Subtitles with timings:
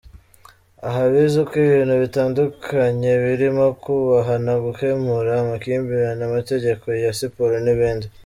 [0.87, 8.07] Aha bize uko ibintu bitandukanye birimo kubahana, gukemura amakimbirane, amategeko ya siporo n’ibindi.